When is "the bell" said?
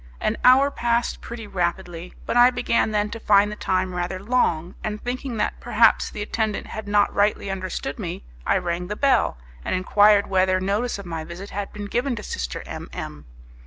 8.87-9.37